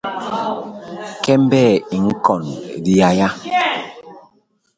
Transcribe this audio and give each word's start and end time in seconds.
Kembe 1.23 1.63
i 1.95 1.97
ñkon 2.07 2.43
diyaya. 2.83 3.27